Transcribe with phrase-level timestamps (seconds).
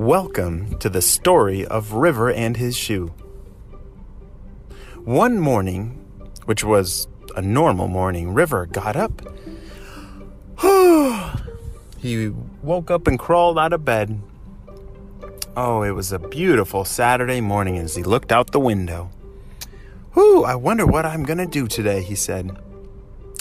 [0.00, 3.08] Welcome to the story of River and his shoe.
[5.04, 5.90] One morning,
[6.46, 7.06] which was
[7.36, 9.12] a normal morning, River got up.
[11.98, 12.28] he
[12.62, 14.22] woke up and crawled out of bed.
[15.54, 19.10] Oh, it was a beautiful Saturday morning as he looked out the window.
[20.14, 22.56] Whew, I wonder what I'm going to do today, he said.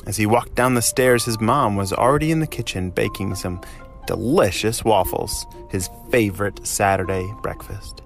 [0.06, 3.62] As he walked down the stairs, his mom was already in the kitchen baking some
[4.10, 8.02] delicious waffles, his favorite Saturday breakfast.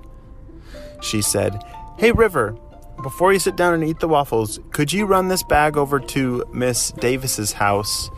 [1.02, 1.64] She said,
[1.98, 2.58] Hey, River,
[3.02, 6.44] before you sit down and eat the waffles, could you run this bag over to
[6.52, 8.10] Miss Davis's house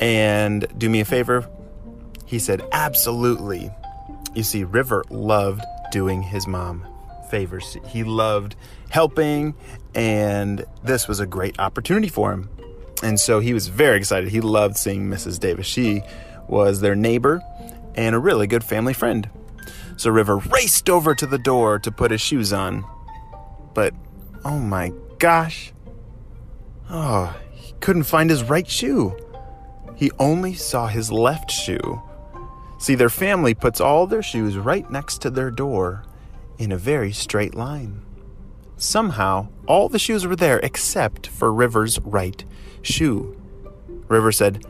[0.00, 1.46] and do me a favor?
[2.24, 3.70] He said, Absolutely.
[4.34, 6.86] You see, River loved doing his mom
[7.30, 7.76] favors.
[7.88, 8.56] He loved
[8.88, 9.54] helping,
[9.94, 12.48] and this was a great opportunity for him.
[13.02, 14.30] And so he was very excited.
[14.30, 15.38] He loved seeing Mrs.
[15.38, 15.66] Davis.
[15.66, 16.02] She
[16.48, 17.42] was their neighbor
[17.94, 19.28] and a really good family friend.
[19.96, 22.84] So River raced over to the door to put his shoes on.
[23.74, 23.94] But
[24.44, 25.72] oh my gosh.
[26.90, 29.16] Oh, he couldn't find his right shoe.
[29.96, 32.02] He only saw his left shoe.
[32.78, 36.04] See, their family puts all their shoes right next to their door
[36.58, 38.02] in a very straight line.
[38.76, 42.44] Somehow, all the shoes were there except for River's right
[42.80, 43.36] shoe.
[44.06, 44.64] River said,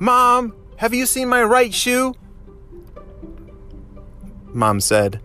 [0.00, 2.12] Mom, have you seen my right shoe?
[4.52, 5.20] Mom said,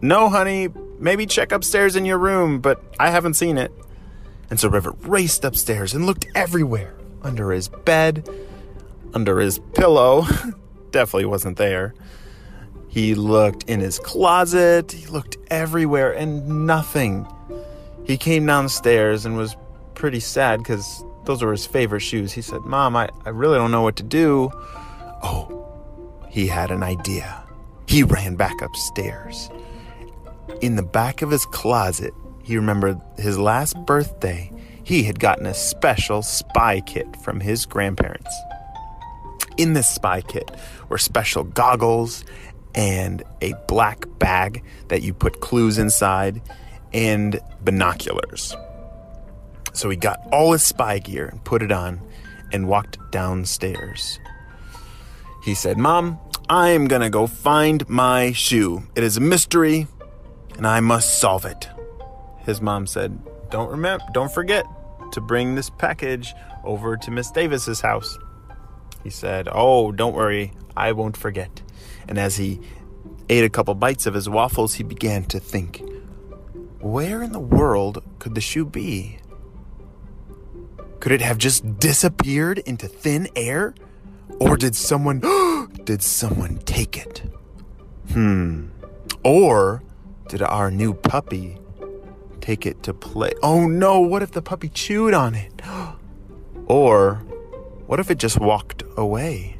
[0.00, 0.68] No, honey,
[1.00, 3.72] maybe check upstairs in your room, but I haven't seen it.
[4.50, 8.28] And so River raced upstairs and looked everywhere under his bed,
[9.12, 10.26] under his pillow.
[10.92, 11.92] Definitely wasn't there.
[12.86, 17.26] He looked in his closet, he looked everywhere, and nothing.
[18.04, 19.56] He came downstairs and was
[19.96, 22.32] pretty sad because those were his favorite shoes.
[22.32, 24.52] He said, Mom, I, I really don't know what to do.
[26.30, 27.44] He had an idea.
[27.86, 29.50] He ran back upstairs.
[30.60, 34.52] In the back of his closet, he remembered his last birthday,
[34.84, 38.34] he had gotten a special spy kit from his grandparents.
[39.56, 40.50] In this spy kit
[40.88, 42.24] were special goggles
[42.74, 46.40] and a black bag that you put clues inside
[46.92, 48.54] and binoculars.
[49.72, 52.00] So he got all his spy gear and put it on
[52.52, 54.18] and walked downstairs.
[55.42, 56.18] He said, Mom,
[56.48, 58.82] I'm gonna go find my shoe.
[58.94, 59.86] It is a mystery
[60.56, 61.68] and I must solve it.
[62.40, 63.18] His mom said,
[63.50, 64.66] Don't remember, don't forget
[65.12, 66.34] to bring this package
[66.64, 68.18] over to Miss Davis's house.
[69.02, 71.62] He said, Oh, don't worry, I won't forget.
[72.08, 72.60] And as he
[73.30, 75.82] ate a couple bites of his waffles, he began to think,
[76.80, 79.18] Where in the world could the shoe be?
[80.98, 83.74] Could it have just disappeared into thin air?
[84.40, 85.20] Or did someone
[85.84, 87.22] did someone take it?
[88.12, 88.68] Hmm.
[89.22, 89.82] Or
[90.28, 91.58] did our new puppy
[92.40, 93.32] take it to play?
[93.42, 95.52] Oh no, what if the puppy chewed on it?
[96.66, 97.16] Or
[97.86, 99.56] what if it just walked away?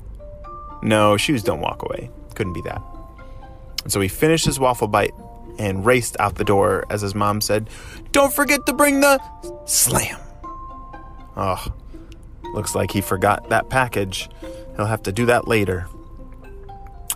[0.80, 2.08] No, shoes don't walk away.
[2.36, 2.80] Couldn't be that.
[3.82, 5.12] And so he finished his waffle bite
[5.58, 7.68] and raced out the door as his mom said,
[8.12, 9.20] Don't forget to bring the
[9.66, 10.20] slam.
[11.36, 11.66] Oh,
[12.54, 14.28] looks like he forgot that package.
[14.76, 15.86] He'll have to do that later.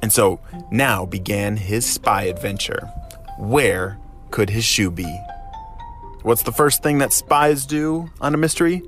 [0.03, 0.41] And so
[0.71, 2.91] now began his spy adventure.
[3.39, 3.99] Where
[4.31, 5.19] could his shoe be?
[6.23, 8.83] What's the first thing that spies do on a mystery?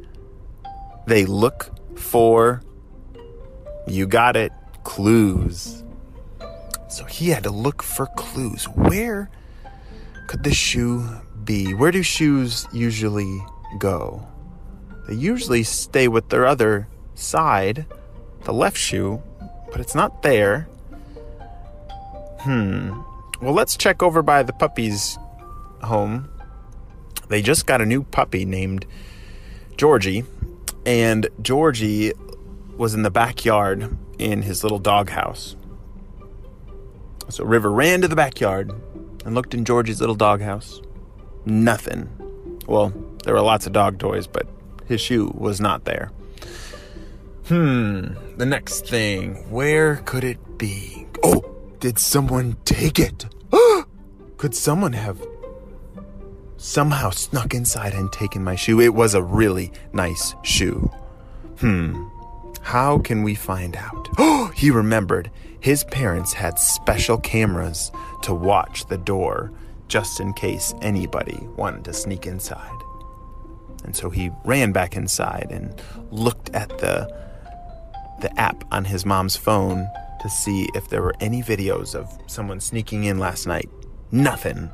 [1.06, 2.62] They look for,
[3.86, 4.52] you got it,
[4.84, 5.84] clues.
[6.88, 8.64] So he had to look for clues.
[8.68, 9.30] Where
[10.28, 11.08] could the shoe
[11.44, 11.74] be?
[11.74, 13.44] Where do shoes usually
[13.78, 14.26] go?
[15.06, 17.86] They usually stay with their other side,
[18.44, 19.22] the left shoe,
[19.70, 20.68] but it's not there.
[22.40, 23.00] Hmm.
[23.40, 25.18] Well, let's check over by the puppy's
[25.82, 26.28] home.
[27.28, 28.86] They just got a new puppy named
[29.76, 30.24] Georgie,
[30.84, 32.12] and Georgie
[32.76, 35.56] was in the backyard in his little doghouse.
[37.28, 38.72] So River ran to the backyard
[39.24, 40.80] and looked in Georgie's little doghouse.
[41.44, 42.08] Nothing.
[42.66, 42.92] Well,
[43.24, 44.46] there were lots of dog toys, but
[44.86, 46.10] his shoe was not there.
[47.48, 49.50] Hmm, the next thing.
[49.50, 51.06] Where could it be?
[51.22, 51.44] Oh,
[51.78, 53.26] did someone take it?
[54.36, 55.24] could someone have
[56.56, 58.80] somehow snuck inside and taken my shoe?
[58.80, 60.90] It was a really nice shoe.
[61.60, 62.08] Hmm,
[62.62, 64.08] how can we find out?
[64.18, 65.30] Oh, he remembered
[65.60, 67.90] his parents had special cameras
[68.22, 69.52] to watch the door
[69.88, 72.76] just in case anybody wanted to sneak inside.
[73.84, 75.80] And so he ran back inside and
[76.10, 77.26] looked at the
[78.20, 79.86] the app on his mom's phone
[80.20, 83.68] to see if there were any videos of someone sneaking in last night.
[84.10, 84.70] Nothing.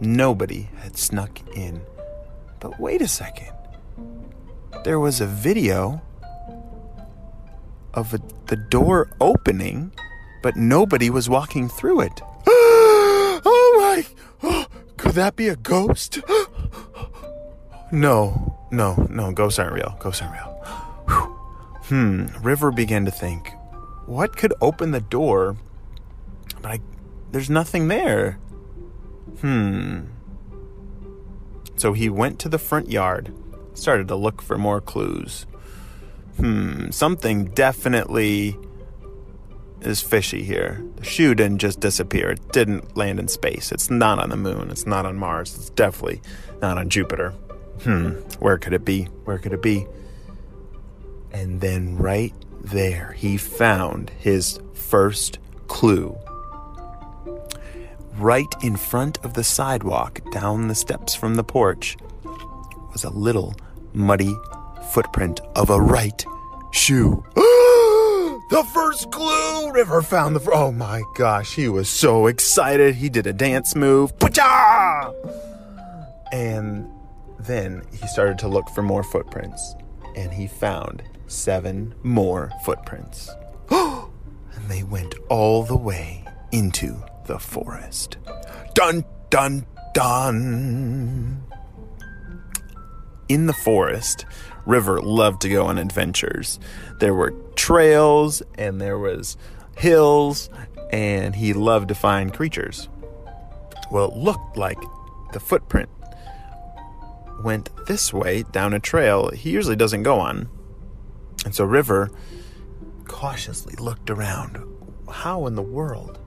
[0.00, 1.82] Nobody had snuck in.
[2.60, 3.52] But wait a second.
[4.84, 6.02] There was a video
[7.94, 9.92] of a, the door opening,
[10.42, 12.20] but nobody was walking through it.
[12.46, 14.06] oh my!
[14.42, 14.66] Oh,
[14.96, 16.20] could that be a ghost?
[17.94, 19.32] No, no, no.
[19.32, 19.96] Ghosts aren't real.
[20.00, 20.50] Ghosts aren't real.
[21.08, 21.38] Whew.
[21.84, 22.26] Hmm.
[22.42, 23.52] River began to think,
[24.06, 25.56] what could open the door?
[26.60, 26.80] But I,
[27.30, 28.32] there's nothing there.
[29.40, 30.00] Hmm.
[31.76, 33.34] So he went to the front yard,
[33.74, 35.46] started to look for more clues.
[36.36, 38.56] Hmm, something definitely
[39.80, 40.82] is fishy here.
[40.96, 42.30] The shoe didn't just disappear.
[42.30, 43.70] It didn't land in space.
[43.70, 44.70] It's not on the moon.
[44.70, 45.54] It's not on Mars.
[45.54, 46.22] It's definitely
[46.60, 47.34] not on Jupiter.
[47.82, 49.04] Hmm, where could it be?
[49.24, 49.86] Where could it be?
[51.32, 52.32] And then right
[52.62, 56.16] there, he found his first clue.
[58.16, 61.96] Right in front of the sidewalk, down the steps from the porch,
[62.92, 63.54] was a little
[63.92, 64.34] muddy
[64.92, 66.24] footprint of a right
[66.72, 67.24] shoe.
[67.34, 69.72] the first clue!
[69.72, 70.50] River found the.
[70.52, 72.94] oh my gosh, he was so excited.
[72.94, 74.16] He did a dance move.
[74.20, 75.12] Pacha!
[76.30, 76.88] And
[77.46, 79.74] then he started to look for more footprints.
[80.16, 83.30] And he found seven more footprints.
[83.70, 88.18] and they went all the way into the forest.
[88.74, 91.42] Dun, dun, dun.
[93.28, 94.26] In the forest,
[94.66, 96.60] River loved to go on adventures.
[97.00, 99.36] There were trails and there was
[99.76, 100.50] hills
[100.90, 102.88] and he loved to find creatures.
[103.90, 104.78] Well, it looked like
[105.32, 105.88] the footprint
[107.42, 110.48] went this way down a trail he usually doesn't go on.
[111.44, 112.10] And so River
[113.04, 114.62] cautiously looked around.
[115.10, 116.18] How in the world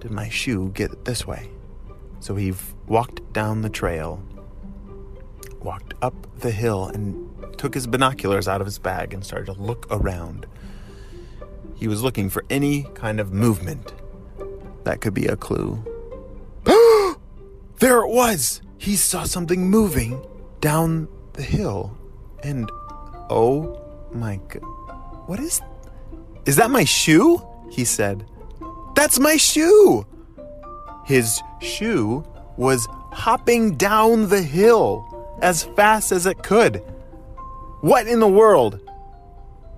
[0.00, 1.50] did my shoe get this way?
[2.20, 2.52] So he
[2.86, 4.22] walked down the trail,
[5.60, 7.28] walked up the hill, and
[7.58, 10.46] took his binoculars out of his bag and started to look around.
[11.76, 13.92] He was looking for any kind of movement
[14.84, 15.84] that could be a clue.
[17.78, 18.60] there it was!
[18.78, 20.24] He saw something moving
[20.60, 21.96] down the hill.
[22.42, 22.70] And
[23.30, 23.80] oh
[24.12, 24.62] my god.
[25.26, 25.60] What is.
[26.44, 27.44] Is that my shoe?
[27.70, 28.26] He said.
[28.94, 30.06] That's my shoe!
[31.04, 32.24] His shoe
[32.56, 36.82] was hopping down the hill as fast as it could.
[37.82, 38.80] What in the world?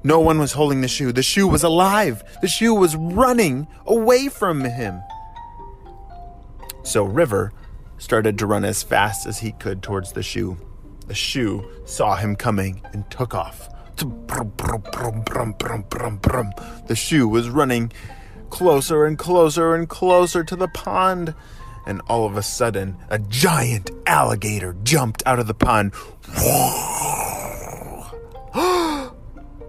[0.05, 1.11] No one was holding the shoe.
[1.11, 2.23] The shoe was alive.
[2.41, 5.03] The shoe was running away from him.
[6.85, 7.53] So River
[7.99, 10.57] started to run as fast as he could towards the shoe.
[11.07, 13.69] The shoe saw him coming and took off.
[16.87, 17.93] The shoe was running
[18.51, 21.35] closer and closer and closer to the pond.
[21.87, 25.93] And all of a sudden, a giant alligator jumped out of the pond.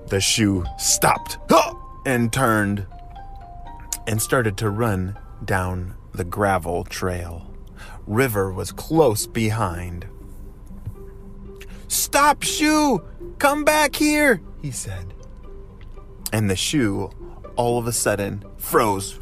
[0.07, 1.37] the shoe stopped
[2.05, 2.85] and turned
[4.05, 7.48] and started to run down the gravel trail.
[8.07, 10.07] River was close behind.
[11.87, 13.03] Stop, shoe!
[13.37, 15.13] Come back here, he said.
[16.31, 17.09] And the shoe
[17.55, 19.17] all of a sudden froze.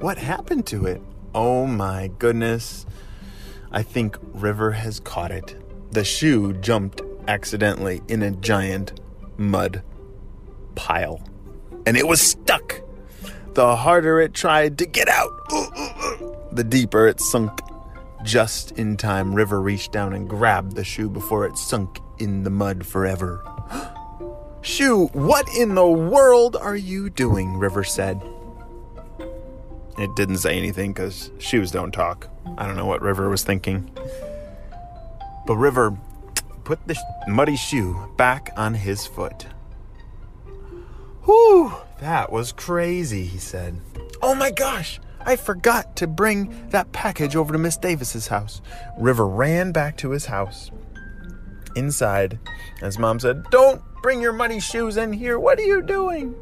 [0.00, 1.02] What happened to it?
[1.34, 2.86] Oh my goodness.
[3.70, 5.56] I think River has caught it.
[5.92, 9.00] The shoe jumped accidentally in a giant
[9.36, 9.82] mud
[10.74, 11.22] pile.
[11.86, 12.80] And it was stuck.
[13.54, 15.30] The harder it tried to get out,
[16.52, 17.60] the deeper it sunk.
[18.22, 22.50] Just in time, River reached down and grabbed the shoe before it sunk in the
[22.50, 23.42] mud forever.
[24.62, 27.56] Shoe, what in the world are you doing?
[27.56, 28.22] River said.
[29.96, 32.28] It didn't say anything because shoes don't talk.
[32.58, 33.90] I don't know what River was thinking.
[35.46, 35.96] But River
[36.64, 39.46] put the muddy shoe back on his foot.
[41.24, 43.80] Whew, that was crazy, he said.
[44.22, 48.60] Oh my gosh, I forgot to bring that package over to Miss Davis's house.
[48.98, 50.70] River ran back to his house.
[51.76, 52.38] Inside,
[52.80, 55.38] his mom said, Don't bring your muddy shoes in here.
[55.38, 56.34] What are you doing?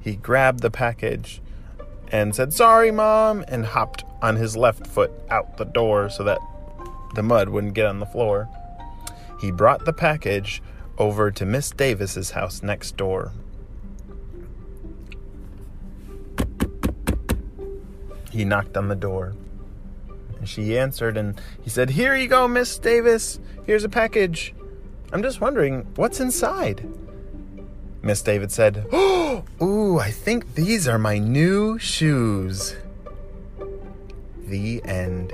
[0.00, 1.42] He grabbed the package
[2.12, 6.38] and said, Sorry, mom, and hopped on his left foot out the door so that
[7.14, 8.48] the mud wouldn't get on the floor.
[9.40, 10.62] He brought the package
[10.98, 13.32] over to Miss Davis's house next door.
[18.38, 19.34] He knocked on the door.
[20.38, 23.40] And she answered and he said, Here you go, Miss Davis.
[23.66, 24.54] Here's a package.
[25.12, 26.88] I'm just wondering, what's inside?
[28.00, 28.86] Miss Davis said.
[28.92, 32.76] Oh, Ooh, I think these are my new shoes.
[34.46, 35.32] The end.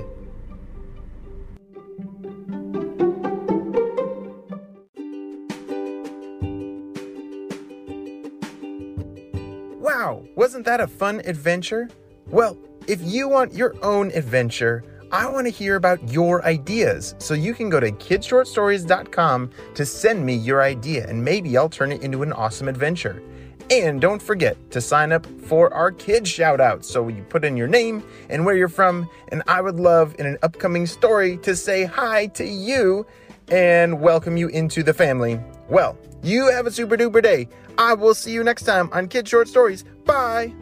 [9.79, 11.91] Wow, wasn't that a fun adventure?
[12.29, 17.15] Well, if you want your own adventure, I want to hear about your ideas.
[17.19, 21.93] So you can go to kidshortstories.com to send me your idea, and maybe I'll turn
[21.93, 23.23] it into an awesome adventure.
[23.71, 26.85] And don't forget to sign up for our kid shout out.
[26.85, 30.27] So you put in your name and where you're from, and I would love in
[30.27, 33.07] an upcoming story to say hi to you
[33.49, 35.41] and welcome you into the family.
[35.69, 37.49] Well, you have a super duper day.
[37.79, 39.85] I will see you next time on Kid Short Stories.
[40.05, 40.53] Bye.